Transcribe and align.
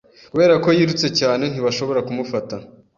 Kubera 0.31 0.55
ko 0.63 0.69
yirutse 0.77 1.07
cyane, 1.19 1.43
ntibashobora 1.47 1.99
kumufata. 2.07 2.55